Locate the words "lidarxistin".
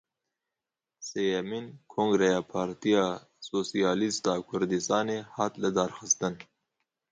5.63-6.35